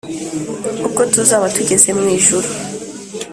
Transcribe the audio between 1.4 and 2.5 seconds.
tugeze mwijuru